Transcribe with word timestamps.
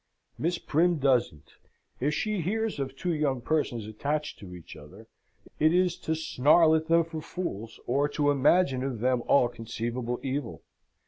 Miss 0.35 0.57
Prim 0.57 0.97
doesn't. 0.97 1.57
If 1.99 2.15
she 2.15 2.41
hears 2.41 2.79
of 2.79 2.95
two 2.97 3.13
young 3.13 3.39
persons 3.39 3.85
attached 3.85 4.39
to 4.39 4.55
each 4.55 4.75
other, 4.75 5.05
it 5.59 5.75
is 5.75 5.95
to 5.97 6.15
snarl 6.15 6.73
at 6.73 6.87
them 6.87 7.03
for 7.03 7.21
fools, 7.21 7.79
or 7.85 8.09
to 8.09 8.31
imagine 8.31 8.83
of 8.83 8.99
them 8.99 9.21
all 9.27 9.47
conceivable 9.47 10.19
evil. 10.23 10.63